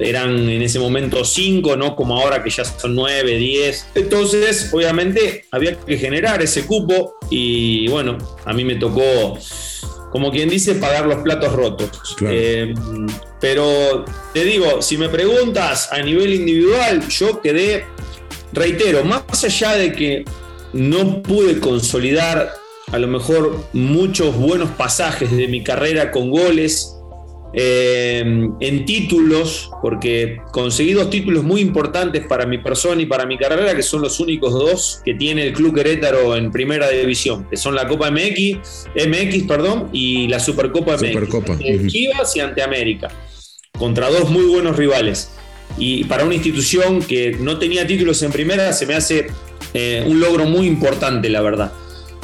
eran 0.00 0.48
en 0.48 0.62
ese 0.62 0.78
momento 0.78 1.24
cinco, 1.24 1.76
no 1.76 1.94
como 1.94 2.18
ahora 2.18 2.42
que 2.42 2.50
ya 2.50 2.64
son 2.64 2.94
nueve, 2.94 3.36
diez. 3.36 3.86
Entonces, 3.94 4.70
obviamente, 4.72 5.44
había 5.52 5.78
que 5.78 5.96
generar 5.96 6.42
ese 6.42 6.66
cupo 6.66 7.14
y 7.30 7.86
bueno, 7.88 8.18
a 8.44 8.52
mí 8.52 8.64
me 8.64 8.74
tocó, 8.74 9.38
como 10.10 10.32
quien 10.32 10.48
dice, 10.48 10.74
pagar 10.74 11.06
los 11.06 11.22
platos 11.22 11.52
rotos. 11.52 12.16
Eh, 12.28 12.74
pero 13.40 14.04
te 14.34 14.44
digo, 14.44 14.82
si 14.82 14.98
me 14.98 15.08
preguntas 15.08 15.92
a 15.92 16.02
nivel 16.02 16.34
individual, 16.34 17.06
yo 17.08 17.40
quedé, 17.40 17.84
reitero, 18.52 19.04
más 19.04 19.44
allá 19.44 19.74
de 19.76 19.92
que 19.92 20.24
no 20.72 21.22
pude 21.22 21.60
consolidar 21.60 22.61
a 22.92 22.98
lo 22.98 23.08
mejor 23.08 23.64
muchos 23.72 24.36
buenos 24.36 24.70
pasajes 24.70 25.30
de 25.34 25.48
mi 25.48 25.64
carrera 25.64 26.10
con 26.10 26.30
goles, 26.30 26.94
eh, 27.54 28.48
en 28.60 28.84
títulos, 28.86 29.70
porque 29.82 30.40
conseguí 30.52 30.92
dos 30.92 31.10
títulos 31.10 31.42
muy 31.42 31.60
importantes 31.60 32.26
para 32.26 32.46
mi 32.46 32.58
persona 32.58 33.02
y 33.02 33.06
para 33.06 33.26
mi 33.26 33.36
carrera, 33.36 33.74
que 33.74 33.82
son 33.82 34.00
los 34.00 34.20
únicos 34.20 34.52
dos 34.52 35.00
que 35.04 35.14
tiene 35.14 35.46
el 35.46 35.52
Club 35.52 35.74
Querétaro 35.74 36.36
en 36.36 36.50
primera 36.50 36.88
división, 36.88 37.46
que 37.50 37.56
son 37.56 37.74
la 37.74 37.88
Copa 37.88 38.10
MX, 38.10 38.88
MX 39.06 39.42
perdón, 39.44 39.88
y 39.92 40.28
la 40.28 40.40
Supercopa 40.40 40.96
MX. 40.96 41.08
Supercopa. 41.08 41.58
Chivas 41.86 42.36
y 42.36 42.40
ante 42.40 42.62
América, 42.62 43.08
contra 43.78 44.08
dos 44.10 44.30
muy 44.30 44.44
buenos 44.44 44.76
rivales. 44.76 45.30
Y 45.78 46.04
para 46.04 46.24
una 46.24 46.34
institución 46.34 47.02
que 47.02 47.36
no 47.38 47.58
tenía 47.58 47.86
títulos 47.86 48.22
en 48.22 48.32
primera, 48.32 48.72
se 48.74 48.86
me 48.86 48.94
hace 48.94 49.28
eh, 49.72 50.04
un 50.06 50.20
logro 50.20 50.44
muy 50.44 50.66
importante, 50.66 51.30
la 51.30 51.40
verdad. 51.40 51.72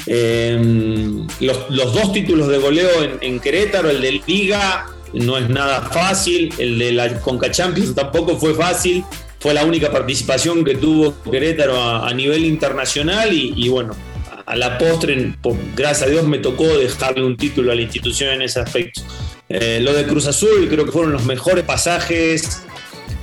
Em, 0.07 1.27
los, 1.41 1.69
dos 1.71 2.13
títulos 2.13 2.49
de 2.49 2.59
goleo 2.59 2.89
en, 3.21 3.41
Querétaro, 3.41 3.91
el 3.91 4.01
de 4.01 4.23
Liga 4.27 4.87
no 5.13 5.37
es 5.37 5.49
nada 5.49 5.83
fácil, 5.83 6.53
el 6.59 6.79
de 6.79 6.93
la 6.93 7.21
Conca 7.21 7.51
Champions 7.51 7.95
tampoco 7.95 8.39
fue 8.39 8.55
fácil, 8.55 9.05
fue 9.41 9.55
la 9.55 9.65
única 9.65 9.91
participación 9.91 10.65
que 10.65 10.75
tuvo 10.75 11.15
Querétaro 11.23 11.81
a, 11.81 12.13
nivel 12.15 12.45
internacional 12.45 13.31
y, 13.33 13.69
bueno, 13.69 13.95
a 14.47 14.57
la 14.57 14.79
postre, 14.79 15.35
gracias 15.77 16.09
a 16.09 16.11
Dios, 16.11 16.27
me 16.27 16.39
tocó 16.39 16.67
dejarle 16.67 17.25
un 17.25 17.37
título 17.37 17.73
a 17.73 17.75
la 17.75 17.83
institución 17.83 18.31
en 18.31 18.43
ese 18.43 18.61
aspecto. 18.61 19.03
Eh, 19.49 19.81
lo 19.83 19.95
de 19.95 20.05
Cruz 20.05 20.27
Azul 20.27 20.69
creo 20.69 20.85
que 20.85 20.93
fueron 20.93 21.13
los 21.13 21.25
mejores 21.25 21.65
pasajes 21.65 22.63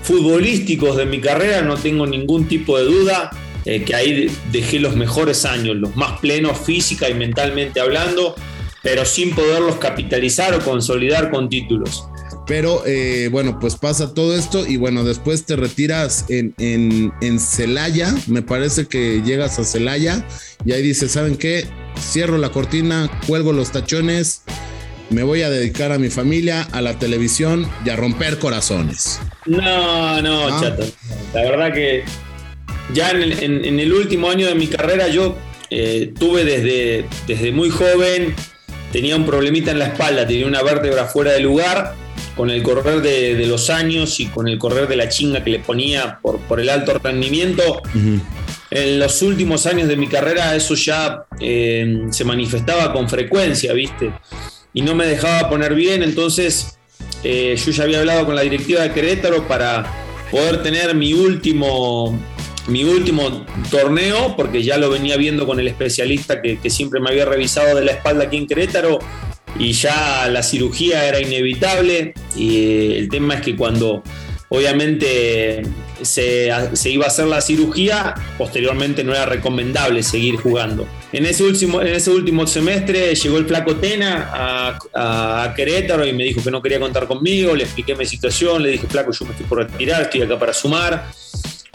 futbolísticos 0.02 0.98
de 0.98 1.06
mi 1.06 1.20
carrera, 1.20 1.62
no 1.62 1.78
tengo 1.78 2.06
ningún 2.06 2.48
tipo 2.48 2.78
de 2.78 2.86
duda. 2.86 3.32
Eh, 3.66 3.84
que 3.84 3.96
ahí 3.96 4.32
dejé 4.52 4.80
los 4.80 4.96
mejores 4.96 5.44
años, 5.44 5.76
los 5.76 5.96
más 5.96 6.20
plenos 6.20 6.60
física 6.60 7.10
y 7.10 7.16
mentalmente 7.16 7.80
hablando, 7.80 8.36
pero 8.84 9.06
sin 9.06 9.34
poderlos 9.34 9.78
capitalizar 9.78 10.54
o 10.54 10.60
consolidar 10.60 11.32
con 11.32 11.50
títulos. 11.50 12.08
Pero 12.46 12.84
eh, 12.86 13.28
bueno, 13.32 13.58
pues 13.60 13.76
pasa 13.76 14.14
todo 14.14 14.36
esto 14.38 14.68
y 14.68 14.78
bueno, 14.78 15.04
después 15.04 15.46
te 15.46 15.56
retiras 15.56 16.26
en, 16.30 16.54
en, 16.60 17.40
Celaya, 17.40 18.14
me 18.28 18.44
parece 18.44 18.86
que 18.86 19.24
llegas 19.24 19.58
a 19.58 19.64
Celaya 19.64 20.24
y 20.64 20.74
ahí 20.74 20.84
dices, 20.84 21.14
¿saben 21.14 21.36
qué? 21.36 21.66
Cierro 22.00 22.38
la 22.38 22.50
cortina, 22.50 23.10
cuelgo 23.26 23.52
los 23.52 23.72
tachones, 23.72 24.44
me 25.10 25.24
voy 25.24 25.42
a 25.42 25.50
dedicar 25.50 25.92
a 25.92 25.98
mi 25.98 26.10
familia, 26.10 26.68
a 26.72 26.82
la 26.82 27.00
televisión 27.00 27.68
y 27.84 27.90
a 27.90 27.96
romper 27.96 28.38
corazones. 28.38 29.20
No, 29.48 30.22
no, 30.22 30.48
ah. 30.48 30.60
chato. 30.62 30.84
La 31.34 31.42
verdad 31.42 31.74
que 31.74 32.04
ya 32.94 33.12
en 33.12 33.80
el, 33.80 33.94
último 33.94 34.30
año 34.30 34.48
de 34.48 34.56
mi 34.56 34.68
carrera 34.68 35.08
yo 35.08 35.38
eh, 35.70 36.14
tuve 36.18 36.46
desde, 36.46 37.06
desde 37.28 37.52
muy 37.52 37.70
joven, 37.70 38.36
tenía 38.92 39.16
un 39.16 39.26
problemita 39.26 39.72
en 39.72 39.80
la 39.80 39.88
espalda, 39.88 40.28
tenía 40.28 40.46
una 40.46 40.62
vértebra 40.62 41.06
fuera 41.06 41.32
de 41.32 41.40
lugar, 41.40 41.96
con 42.36 42.50
el 42.50 42.62
correr 42.64 43.02
de, 43.02 43.46
los 43.48 43.70
años 43.70 44.20
y 44.20 44.28
con 44.28 44.48
el 44.48 44.58
correr 44.58 44.88
de 44.88 44.96
la 44.96 45.10
chinga 45.10 45.44
que 45.44 45.52
le 45.52 45.60
ponía 45.60 46.20
por, 46.22 46.40
por 46.42 46.60
el 46.60 46.70
alto 46.70 47.00
rendimiento. 47.00 47.82
En 48.72 49.00
los 49.00 49.22
últimos 49.22 49.66
años 49.66 49.88
de 49.88 49.96
mi 49.96 50.08
carrera 50.08 50.56
eso 50.56 50.76
ya 50.76 51.26
eh, 51.40 52.08
se 52.10 52.26
manifestaba 52.26 52.92
con 52.92 53.10
frecuencia, 53.10 53.72
¿viste? 53.74 54.12
Y 54.74 54.82
no 54.82 54.96
me 54.96 55.06
dejaba 55.08 55.50
poner 55.50 55.74
bien, 55.76 56.04
entonces 56.04 56.78
eh, 57.24 57.56
yo 57.64 57.72
ya 57.72 57.84
había 57.84 58.00
hablado 58.00 58.26
con 58.26 58.36
la 58.36 58.42
directiva 58.42 58.82
de 58.82 58.92
Querétaro 58.92 59.48
para 59.48 59.86
poder 60.30 60.62
tener 60.62 60.94
mi 60.94 61.14
último 61.14 62.20
mi 62.68 62.84
último 62.84 63.46
torneo, 63.70 64.36
porque 64.36 64.64
ya 64.64 64.78
lo 64.78 64.90
venía 64.90 65.18
viendo 65.18 65.46
con 65.46 65.60
el 65.60 65.68
especialista 65.68 66.42
que, 66.42 66.58
siempre 66.70 67.00
me 67.00 67.10
había 67.10 67.26
revisado 67.26 67.76
de 67.76 67.86
la 67.86 67.92
espalda 67.92 68.26
aquí 68.26 68.38
en 68.38 68.48
Querétaro, 68.48 69.00
y 69.58 69.72
ya 69.72 70.28
la 70.30 70.44
cirugía 70.44 71.08
era 71.08 71.20
inevitable. 71.20 72.14
Y 72.36 72.58
eh, 72.58 72.98
el 73.00 73.10
tema 73.10 73.36
es 73.36 73.42
que 73.42 73.56
cuando 73.56 74.04
obviamente 74.50 75.64
se, 76.02 76.52
iba 76.86 77.06
a 77.06 77.08
hacer 77.08 77.28
la 77.28 77.40
cirugía, 77.40 78.16
posteriormente 78.38 79.04
no 79.04 79.14
era 79.14 79.26
recomendable 79.26 80.04
seguir 80.04 80.38
jugando. 80.38 80.88
En 81.14 81.26
ese 81.26 81.44
último, 81.44 81.82
en 81.82 81.88
ese 81.88 82.12
último 82.12 82.46
semestre 82.48 83.16
llegó 83.16 83.38
el 83.38 83.46
flaco 83.46 83.76
Tena 83.78 84.30
a, 84.34 84.80
a, 85.44 85.54
Querétaro 85.54 86.06
y 86.06 86.14
me 86.14 86.26
dijo 86.26 86.44
que 86.44 86.52
no 86.52 86.62
quería 86.62 86.80
contar 86.80 87.08
conmigo, 87.08 87.56
le 87.56 87.64
expliqué 87.64 87.96
mi 87.96 88.06
situación, 88.06 88.62
le 88.62 88.72
dije, 88.72 88.88
flaco, 88.88 89.12
yo 89.12 89.26
me 89.26 89.32
estoy 89.32 89.46
por 89.46 89.60
retirar, 89.60 90.02
estoy 90.04 90.24
acá 90.24 90.38
para 90.38 90.54
sumar. 90.54 91.06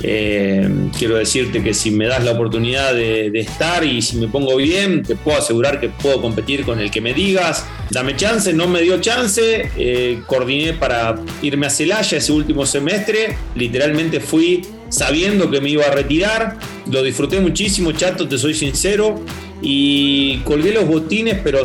Eh, 0.03 0.69
quiero 0.99 1.17
decirte 1.17 1.63
que 1.63 1.75
si 1.75 1.91
me 1.91 2.07
das 2.07 2.25
la 2.25 2.33
oportunidad 2.33 2.95
de, 2.95 3.31
estar 3.35 3.85
y 3.85 4.03
si 4.03 4.17
me 4.17 4.29
pongo 4.29 4.57
bien, 4.57 5.03
te 5.03 5.15
puedo 5.15 5.39
asegurar 5.39 5.81
que 5.81 5.89
puedo 5.89 6.21
competir 6.21 6.65
con 6.65 6.81
el 6.81 6.91
que 6.91 7.01
me 7.01 7.15
digas. 7.15 7.67
Dame 7.91 8.17
chance, 8.17 8.53
no 8.53 8.67
me 8.67 8.83
dio 8.83 9.01
chance. 9.01 9.71
Eh, 9.77 10.21
coordiné 10.27 10.75
para 10.75 11.17
irme 11.43 11.67
a 11.67 11.71
Celaya 11.71 12.19
ese 12.19 12.33
último 12.33 12.67
semestre. 12.67 13.37
Literalmente 13.55 14.21
fui 14.21 14.63
sabiendo 14.89 15.51
que 15.51 15.61
me 15.61 15.71
iba 15.71 15.85
a 15.85 15.91
retirar. 15.91 16.59
Lo 16.91 17.03
disfruté 17.03 17.41
muchísimo, 17.41 17.93
chato, 17.93 18.29
te 18.29 18.39
soy 18.39 18.55
sincero. 18.55 19.21
Y 19.63 20.39
colgué 20.39 20.73
los 20.73 20.87
botines, 20.87 21.39
pero 21.43 21.63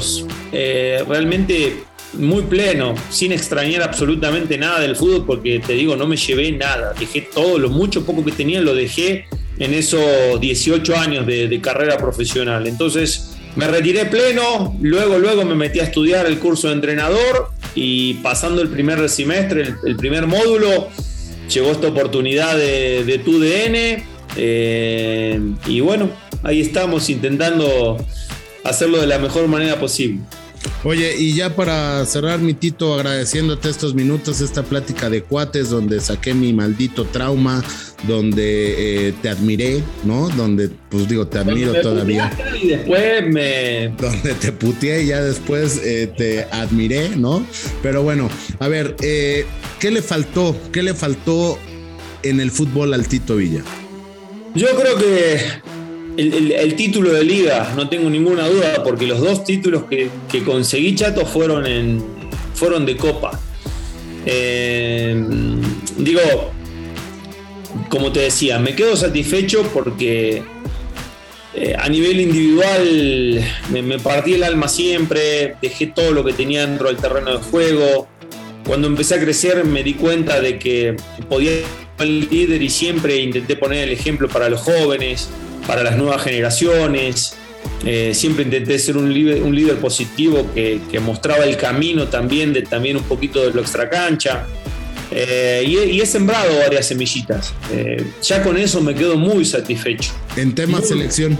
eh, 0.52 1.04
realmente 1.08 1.84
muy 2.18 2.44
pleno, 2.44 2.96
sin 3.10 3.32
extrañar 3.32 3.82
absolutamente 3.84 4.58
nada 4.58 4.80
del 4.80 4.96
fútbol, 4.96 5.26
porque 5.26 5.60
te 5.60 5.74
digo, 5.74 5.96
no 5.96 6.08
me 6.08 6.18
llevé 6.18 6.52
nada. 6.52 6.94
Dejé 7.00 7.22
todo, 7.22 7.58
lo 7.58 7.70
mucho 7.70 8.06
poco 8.06 8.24
que 8.24 8.32
tenía, 8.32 8.62
lo 8.62 8.74
dejé 8.74 9.26
en 9.60 9.74
esos 9.74 10.40
18 10.40 10.96
años 10.98 11.26
de, 11.26 11.60
carrera 11.62 11.98
profesional. 11.98 12.68
Entonces 12.68 13.36
me 13.56 13.68
retiré 13.68 14.06
pleno, 14.06 14.76
luego, 14.82 15.18
luego 15.18 15.46
me 15.46 15.56
metí 15.56 15.80
a 15.80 15.84
estudiar 15.84 16.26
el 16.26 16.40
curso 16.40 16.68
de 16.68 16.74
entrenador 16.74 17.50
y 17.74 18.16
pasando 18.16 18.62
el 18.62 18.70
primer 18.70 19.08
semestre, 19.10 19.76
el, 19.86 19.96
primer 19.96 20.28
módulo, 20.28 20.90
llegó 21.54 21.72
esta 21.72 21.88
oportunidad 21.88 22.58
de, 22.58 23.04
de 23.04 23.20
tu 23.20 23.40
DN. 23.40 24.04
Eh, 24.38 25.40
y 25.68 25.80
bueno, 25.80 26.10
ahí 26.44 26.60
estamos 26.60 27.10
intentando 27.10 27.98
hacerlo 28.66 29.00
de 29.00 29.08
la 29.08 29.20
mejor 29.20 29.48
manera 29.48 29.80
posible. 29.80 30.20
Oye, 30.86 31.16
y 31.18 31.34
ya 31.34 31.56
para 31.56 32.06
cerrar 32.06 32.38
mi 32.38 32.54
tito, 32.54 32.94
agradeciéndote 32.94 33.72
estos 33.72 33.96
minutos, 33.96 34.40
esta 34.40 34.62
plática 34.62 35.10
de 35.10 35.24
cuates 35.24 35.72
donde 35.72 36.00
saqué 36.00 36.36
mi 36.36 36.54
maldito 36.54 37.06
trauma, 37.06 37.64
donde 38.08 39.08
eh, 39.08 39.14
te 39.20 39.30
admiré, 39.30 39.82
¿no? 40.04 40.30
Donde, 40.30 40.70
pues 40.90 41.10
digo, 41.10 41.26
te 41.26 41.40
admiro 41.40 41.74
todavía. 41.82 42.32
Y 42.62 42.68
después 42.68 43.26
me. 43.26 43.88
Donde 44.00 44.36
te 44.36 44.52
puteé 44.52 45.02
y 45.02 45.08
ya 45.08 45.24
después 45.24 45.82
eh, 45.84 46.06
te 46.16 46.44
admiré, 46.52 47.16
¿no? 47.16 47.44
Pero 47.82 48.04
bueno, 48.04 48.30
a 48.60 48.68
ver, 48.68 48.96
eh, 49.02 49.48
¿qué 49.80 49.90
le 49.90 50.04
faltó? 50.04 50.56
¿Qué 50.72 50.84
le 50.84 50.94
faltó 50.94 51.58
en 52.22 52.40
el 52.40 52.52
fútbol 52.52 52.94
al 52.94 53.08
Tito 53.08 53.38
Villa? 53.38 53.64
Yo 54.54 54.68
creo 54.80 54.98
que 55.00 55.40
el, 56.18 56.76
título 56.76 57.14
de 57.14 57.24
liga, 57.24 57.74
no 57.76 57.90
tengo 57.90 58.10
ninguna 58.10 58.48
duda, 58.48 58.84
porque 58.84 59.06
los 59.06 59.20
dos 59.20 59.44
títulos 59.44 59.84
que, 59.84 60.10
conseguí, 60.44 60.96
Chato, 60.96 61.26
fueron, 61.26 61.66
en, 61.66 62.04
fueron 62.54 62.86
de 62.86 62.96
Copa. 62.96 63.40
Eh, 64.26 65.16
digo, 65.98 66.22
como 67.90 68.12
te 68.12 68.22
decía, 68.22 68.60
me 68.60 68.76
quedo 68.76 68.96
satisfecho 68.96 69.64
porque 69.74 70.44
eh, 71.54 71.76
a 71.78 71.88
nivel 71.88 72.20
individual 72.20 73.42
me, 73.72 74.00
partí 74.00 74.34
el 74.34 74.44
alma 74.44 74.68
siempre, 74.68 75.56
dejé 75.62 75.88
todo 75.88 76.12
lo 76.12 76.24
que 76.24 76.34
tenía 76.34 76.66
dentro 76.66 76.88
del 76.88 76.98
terreno 76.98 77.38
de 77.38 77.44
juego. 77.44 78.08
Cuando 78.66 78.88
empecé 78.88 79.16
a 79.16 79.20
crecer 79.20 79.64
me 79.64 79.84
di 79.84 79.94
cuenta 79.94 80.42
de 80.42 80.58
que 80.58 80.98
podía 81.30 81.52
ser 81.52 81.66
el 82.00 82.28
líder 82.30 82.62
y 82.62 82.70
siempre 82.70 83.18
intenté 83.18 83.56
poner 83.56 83.84
el 83.84 83.92
ejemplo 83.92 84.28
para 84.28 84.50
los 84.50 84.62
jóvenes 84.62 85.30
para 85.68 85.84
las 85.84 85.98
nuevas 85.98 86.22
generaciones. 86.24 87.36
Eh, 87.86 88.14
siempre 88.14 88.44
intenté 88.44 88.80
ser 88.80 88.98
un 88.98 89.14
líder, 89.14 89.44
un 89.44 89.56
líder 89.56 89.78
positivo 89.78 90.50
que, 90.54 90.82
mostraba 91.04 91.44
el 91.46 91.58
camino 91.58 92.08
también, 92.08 92.54
de, 92.54 92.62
también 92.64 92.98
un 92.98 93.04
poquito 93.04 93.42
de 93.42 93.52
lo 93.54 93.62
extracancha. 93.62 94.46
Eh, 95.12 95.64
y, 95.66 96.00
he 96.00 96.06
sembrado 96.06 96.58
varias 96.60 96.88
semillitas. 96.88 97.54
Eh, 97.72 98.04
ya 98.22 98.42
con 98.44 98.58
eso 98.58 98.82
me 98.82 98.96
quedo 98.96 99.18
muy 99.18 99.46
satisfecho. 99.46 100.12
En 100.36 100.56
tema 100.56 100.82
selección. 100.82 101.38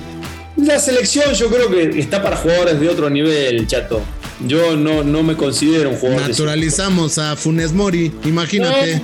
La 0.58 0.80
selección 0.80 1.34
yo 1.34 1.50
creo 1.50 1.70
que 1.70 2.00
está 2.00 2.24
para 2.24 2.38
jugadores 2.38 2.80
de 2.80 2.90
otro 2.90 3.10
nivel, 3.10 3.68
chato. 3.68 4.02
Yo 4.46 4.76
no, 4.76 5.04
no 5.04 5.24
me 5.24 5.36
considero 5.36 5.90
un 5.90 5.98
jugador. 5.98 6.30
Naturalizamos 6.30 7.18
a 7.18 7.36
Funes 7.36 7.72
Mori, 7.72 8.12
imagínate. 8.26 9.02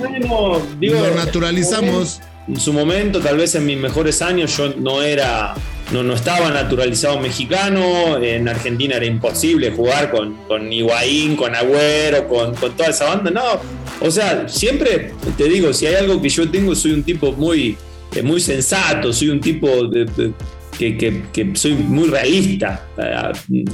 Lo 0.80 1.14
naturalizamos. 1.14 2.20
En 2.48 2.58
su 2.58 2.72
momento, 2.72 3.20
tal 3.20 3.36
vez 3.36 3.54
en 3.54 3.64
mis 3.66 3.76
mejores 3.76 4.20
años, 4.20 4.56
yo 4.56 4.74
no 4.76 5.00
era, 5.02 5.54
no, 5.92 6.02
no 6.02 6.14
estaba 6.14 6.50
naturalizado 6.50 7.20
mexicano. 7.20 8.18
En 8.22 8.48
Argentina 8.48 8.96
era 8.96 9.06
imposible 9.06 9.70
jugar 9.70 10.10
con, 10.10 10.34
con 10.48 10.72
Higuaín, 10.72 11.36
con 11.36 11.54
Agüero, 11.54 12.26
con, 12.26 12.54
con 12.54 12.76
toda 12.76 12.90
esa 12.90 13.06
banda. 13.06 13.30
No, 13.30 13.60
o 14.00 14.10
sea, 14.10 14.48
siempre 14.48 15.12
te 15.36 15.44
digo, 15.44 15.72
si 15.72 15.86
hay 15.86 15.94
algo 15.94 16.20
que 16.20 16.28
yo 16.28 16.48
tengo, 16.50 16.74
soy 16.74 16.92
un 16.92 17.04
tipo 17.04 17.32
muy, 17.32 17.76
eh, 18.14 18.22
muy 18.22 18.40
sensato, 18.40 19.12
soy 19.12 19.28
un 19.28 19.40
tipo 19.40 19.86
de 19.86 20.32
que, 20.78 21.50
soy 21.54 21.74
muy 21.74 22.08
realista. 22.08 22.88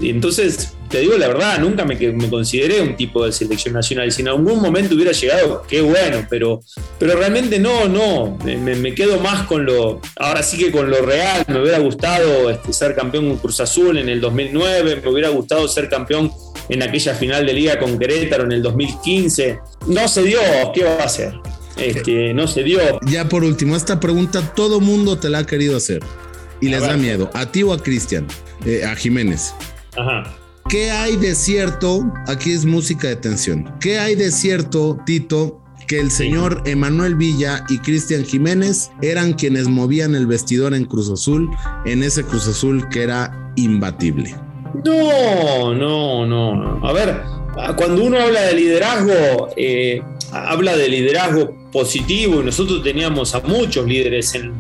Entonces, 0.03 0.75
te 0.88 1.00
digo 1.00 1.16
la 1.18 1.28
verdad, 1.28 1.59
nunca 1.59 1.85
me, 1.85 1.95
me, 1.97 2.30
consideré 2.30 2.80
un 2.80 2.97
tipo 2.97 3.25
de 3.25 3.33
selección 3.33 3.75
nacional. 3.75 4.11
Si 4.11 4.23
en 4.23 4.28
algún 4.28 4.61
momento 4.61 4.95
hubiera 4.95 5.12
llegado, 5.12 5.62
qué 5.68 5.80
bueno, 5.80 6.26
pero, 6.30 6.61
pero 6.99 7.16
realmente 7.16 7.59
no, 7.59 7.88
no. 7.88 8.38
Me, 8.45 8.95
quedo 8.95 9.21
más 9.21 9.47
con 9.47 9.66
lo. 9.66 10.00
Ahora 10.16 10.42
sí 10.42 10.57
que 10.57 10.71
con 10.71 10.90
lo 10.90 11.02
real. 11.02 11.45
Me 11.49 11.61
hubiera 11.61 11.78
gustado 11.78 12.50
este, 12.50 12.73
ser 12.73 12.95
campeón 12.95 13.28
con 13.28 13.38
Cruz 13.38 13.61
Azul 13.61 13.99
en 13.99 14.09
el 14.09 14.21
2009. 14.21 15.00
Me 15.02 15.11
hubiera 15.11 15.28
gustado 15.28 15.68
ser 15.68 15.88
campeón 15.88 16.33
en 16.68 16.83
aquella 16.83 17.14
final 17.14 17.47
de 17.47 17.52
liga 17.52 17.78
con 17.78 17.99
Querétaro 17.99 18.45
en 18.45 18.52
el 18.52 18.62
2015. 18.62 19.59
No 19.87 20.09
se 20.09 20.23
dio, 20.23 20.40
¿qué 20.75 20.85
va 20.85 21.02
a 21.02 21.04
hacer? 21.04 21.35
Este, 21.76 22.33
no 22.35 22.49
se 22.49 22.62
dio. 22.62 22.80
Ya 23.07 23.28
por 23.28 23.45
último, 23.45 23.76
esta 23.76 24.00
pregunta 24.00 24.54
todo 24.54 24.80
mundo 24.80 25.18
te 25.18 25.28
la 25.28 25.38
ha 25.38 25.47
querido 25.47 25.76
hacer 25.76 26.00
y 26.61 26.68
les 26.68 26.80
da 26.80 26.97
miedo. 26.97 27.30
¿A 27.35 27.52
ti 27.52 27.62
o 27.62 27.73
a 27.73 27.83
Cristian? 27.83 28.26
Eh, 28.64 28.85
a 28.85 28.97
Jiménez. 28.97 29.54
Ajá. 29.97 30.25
¿Qué 30.69 30.91
hay 30.91 31.17
de 31.17 31.35
cierto? 31.35 32.13
Aquí 32.27 32.53
es 32.53 32.67
música 32.67 33.09
de 33.09 33.17
tensión. 33.17 33.73
¿Qué 33.81 33.99
hay 33.99 34.15
de 34.15 34.31
cierto, 34.31 34.99
Tito, 35.07 35.63
que 35.87 35.99
el 35.99 36.11
señor 36.11 36.63
Emanuel 36.67 37.15
Villa 37.15 37.65
y 37.71 37.79
Cristian 37.79 38.23
Jiménez 38.23 38.91
eran 39.01 39.33
quienes 39.33 39.67
movían 39.67 40.15
el 40.15 40.27
vestidor 40.27 40.75
en 40.75 40.85
Cruz 40.85 41.09
Azul, 41.09 41.49
en 41.87 42.03
ese 42.03 42.23
Cruz 42.23 42.47
Azul 42.49 42.87
que 42.91 43.03
era 43.03 43.51
imbatible. 43.57 44.35
No, 44.85 45.73
no, 45.73 46.27
no. 46.27 46.87
A 46.87 46.93
ver, 46.93 47.19
cuando 47.75 48.05
uno 48.05 48.21
habla 48.21 48.43
de 48.43 48.53
liderazgo, 48.53 49.49
eh, 49.57 50.03
habla 50.33 50.77
de 50.77 50.87
liderazgo 50.87 51.71
positivo 51.73 52.43
y 52.43 52.45
nosotros 52.45 52.83
teníamos 52.83 53.35
a 53.35 53.41
muchos 53.41 53.87
líderes 53.87 54.35
en, 54.35 54.53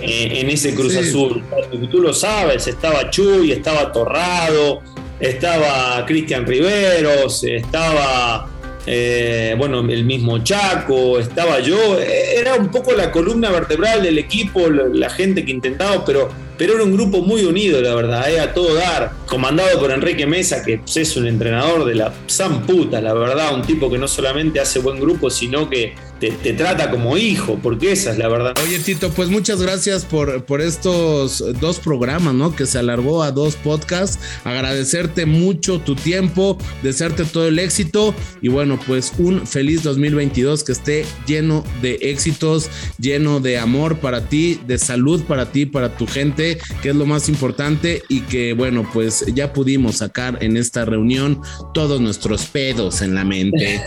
en, 0.00 0.48
ese 0.48 0.76
Cruz 0.76 0.94
Azul. 0.94 1.42
Tú 1.90 2.00
lo 2.00 2.14
sabes, 2.14 2.68
estaba 2.68 3.10
Chuy, 3.10 3.50
estaba 3.50 3.90
Torrado, 3.90 4.80
estaba 5.20 6.04
Cristian 6.06 6.46
Riveros, 6.46 7.44
estaba 7.44 8.48
eh, 8.86 9.54
bueno, 9.58 9.80
el 9.80 10.04
mismo 10.04 10.38
Chaco, 10.44 11.18
estaba 11.18 11.58
yo, 11.60 11.98
era 11.98 12.54
un 12.54 12.70
poco 12.70 12.92
la 12.92 13.10
columna 13.10 13.50
vertebral 13.50 14.02
del 14.02 14.18
equipo, 14.18 14.68
la 14.68 15.10
gente 15.10 15.44
que 15.44 15.50
intentaba, 15.50 16.04
pero 16.04 16.28
pero 16.56 16.74
era 16.74 16.84
un 16.84 16.92
grupo 16.92 17.20
muy 17.20 17.44
unido, 17.44 17.82
la 17.82 17.94
verdad, 17.94 18.30
eh, 18.30 18.40
a 18.40 18.54
todo 18.54 18.74
dar, 18.74 19.12
comandado 19.26 19.78
por 19.78 19.90
Enrique 19.90 20.26
Mesa, 20.26 20.64
que 20.64 20.80
es 20.86 21.16
un 21.16 21.26
entrenador 21.26 21.84
de 21.84 21.94
la 21.94 22.14
san 22.26 22.64
puta, 22.64 23.00
la 23.00 23.12
verdad, 23.12 23.54
un 23.54 23.62
tipo 23.62 23.90
que 23.90 23.98
no 23.98 24.08
solamente 24.08 24.58
hace 24.58 24.78
buen 24.78 24.98
grupo, 24.98 25.28
sino 25.28 25.68
que 25.68 25.94
te, 26.20 26.30
trata 26.52 26.90
como 26.90 27.16
hijo, 27.16 27.58
porque 27.62 27.92
esa 27.92 28.12
es 28.12 28.18
la 28.18 28.28
verdad. 28.28 28.54
Oye, 28.64 28.78
Tito, 28.78 29.10
pues 29.10 29.28
muchas 29.28 29.60
gracias 29.60 30.04
por, 30.04 30.44
por 30.44 30.60
estos 30.60 31.44
dos 31.60 31.78
programas, 31.78 32.34
¿no? 32.34 32.54
Que 32.54 32.66
se 32.66 32.78
alargó 32.78 33.22
a 33.22 33.30
dos 33.30 33.56
podcasts. 33.56 34.18
Agradecerte 34.44 35.26
mucho 35.26 35.80
tu 35.80 35.94
tiempo, 35.94 36.58
desearte 36.82 37.24
todo 37.24 37.46
el 37.48 37.58
éxito 37.58 38.14
y 38.40 38.48
bueno, 38.48 38.78
pues 38.86 39.12
un 39.18 39.46
feliz 39.46 39.82
2022 39.82 40.64
que 40.64 40.72
esté 40.72 41.04
lleno 41.26 41.64
de 41.82 41.94
éxitos, 42.02 42.70
lleno 42.98 43.40
de 43.40 43.58
amor 43.58 43.98
para 43.98 44.28
ti, 44.28 44.60
de 44.66 44.78
salud 44.78 45.22
para 45.24 45.52
ti, 45.52 45.66
para 45.66 45.96
tu 45.96 46.06
gente 46.06 46.58
que 46.82 46.90
es 46.90 46.96
lo 46.96 47.06
más 47.06 47.28
importante 47.28 48.02
y 48.08 48.20
que 48.22 48.52
bueno, 48.52 48.88
pues 48.92 49.24
ya 49.34 49.52
pudimos 49.52 49.96
sacar 49.96 50.42
en 50.42 50.56
esta 50.56 50.84
reunión 50.84 51.40
todos 51.74 52.00
nuestros 52.00 52.46
pedos 52.46 53.02
en 53.02 53.14
la 53.14 53.24
mente. 53.24 53.80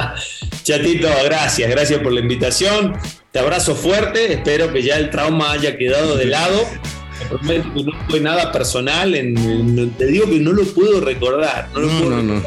Chatito, 0.62 1.08
gracias, 1.24 1.65
gracias 1.68 2.00
por 2.00 2.12
la 2.12 2.20
invitación. 2.20 2.96
Te 3.32 3.38
abrazo 3.38 3.74
fuerte, 3.74 4.32
espero 4.32 4.72
que 4.72 4.82
ya 4.82 4.96
el 4.96 5.10
trauma 5.10 5.52
haya 5.52 5.76
quedado 5.76 6.16
de 6.16 6.26
lado. 6.26 6.64
prometo 7.28 7.72
que 7.74 7.84
no 7.84 7.92
fue 8.08 8.20
nada 8.20 8.52
personal, 8.52 9.14
en, 9.14 9.90
te 9.98 10.06
digo 10.06 10.28
que 10.28 10.38
no 10.38 10.52
lo 10.52 10.64
puedo 10.64 11.00
recordar. 11.00 11.68
No, 11.74 12.10
no, 12.10 12.22
no. 12.22 12.42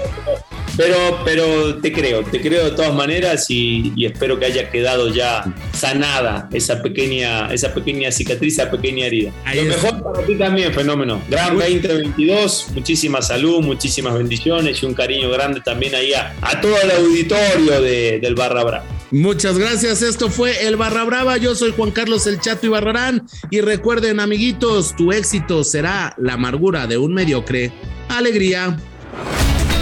Pero, 0.79 1.19
pero 1.25 1.75
te 1.81 1.91
creo, 1.91 2.23
te 2.23 2.39
creo 2.39 2.63
de 2.63 2.71
todas 2.71 2.93
maneras 2.93 3.47
y, 3.49 4.05
espero 4.05 4.39
que 4.39 4.45
haya 4.45 4.69
quedado 4.69 5.13
ya 5.13 5.43
sanada 5.73 6.47
esa 6.53 6.81
pequeña, 6.81 7.53
esa 7.53 7.73
pequeña 7.73 8.13
cicatriz, 8.13 8.53
esa 8.53 8.71
pequeña 8.71 9.07
herida. 9.07 9.33
Lo 9.55 9.63
mejor 9.63 10.01
para 10.01 10.25
ti 10.25 10.35
también, 10.35 10.73
fenómeno. 10.73 11.21
Gran 11.29 11.57
2022, 11.57 12.67
muchísima 12.73 13.21
salud, 13.21 13.59
muchísimas 13.59 14.13
bendiciones 14.13 14.81
y 14.81 14.85
un 14.85 14.93
cariño 14.93 15.29
grande 15.29 15.59
también 15.59 15.95
ahí 15.95 16.13
a, 16.13 16.33
todo 16.61 16.77
el 16.81 16.91
auditorio 16.91 17.81
del 17.81 18.35
Barra 18.35 18.63
Brava. 18.63 18.98
Muchas 19.11 19.57
gracias, 19.57 20.03
esto 20.03 20.29
fue 20.29 20.67
el 20.67 20.75
Barra 20.75 21.03
Brava, 21.03 21.37
yo 21.37 21.55
soy 21.55 21.73
Juan 21.75 21.91
Carlos 21.91 22.27
El 22.27 22.39
Chato 22.39 22.67
y 22.67 22.69
Barrarán 22.69 23.27
y 23.49 23.61
recuerden 23.61 24.19
amiguitos, 24.19 24.95
tu 24.95 25.11
éxito 25.11 25.63
será 25.63 26.13
la 26.17 26.33
amargura 26.33 26.85
de 26.85 26.97
un 26.99 27.13
mediocre. 27.13 27.71
Alegría. 28.07 28.77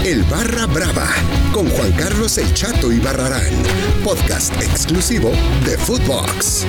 El 0.04 0.22
Barra 0.24 0.66
Brava 0.66 1.08
con 1.52 1.68
Juan 1.68 1.92
Carlos 1.92 2.38
El 2.38 2.52
Chato 2.54 2.90
y 2.90 2.98
Barrarán, 3.00 3.52
podcast 4.02 4.54
exclusivo 4.62 5.30
de 5.64 5.76
Footbox. 5.76 6.66